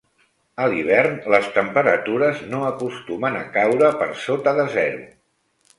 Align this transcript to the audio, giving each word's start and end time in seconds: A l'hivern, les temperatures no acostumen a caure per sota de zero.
A 0.63 0.69
l'hivern, 0.71 1.19
les 1.33 1.51
temperatures 1.59 2.41
no 2.55 2.63
acostumen 2.73 3.39
a 3.43 3.45
caure 3.61 3.95
per 4.03 4.13
sota 4.27 4.59
de 4.63 4.69
zero. 4.81 5.03